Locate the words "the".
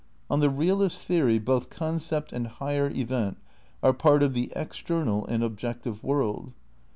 0.39-0.49, 4.33-4.51